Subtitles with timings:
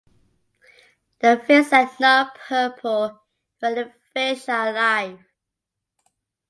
[1.19, 3.21] The fins are not purple
[3.59, 5.19] when the fish are alive.